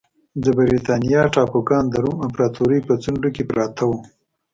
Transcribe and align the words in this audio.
د 0.43 0.45
برېټانیا 0.57 1.21
ټاپوګان 1.33 1.85
د 1.89 1.95
روم 2.03 2.17
امپراتورۍ 2.27 2.79
په 2.87 2.93
څنډو 3.03 3.29
کې 3.35 3.43
پراته 3.51 3.83
وو 3.89 3.97